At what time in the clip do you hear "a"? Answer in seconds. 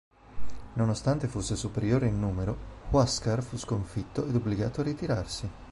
4.81-4.85